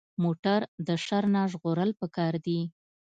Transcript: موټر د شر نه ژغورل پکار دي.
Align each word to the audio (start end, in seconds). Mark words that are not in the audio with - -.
موټر 0.23 0.59
د 0.87 0.89
شر 1.05 1.23
نه 1.33 1.41
ژغورل 1.51 1.91
پکار 2.01 2.33
دي. 2.45 2.59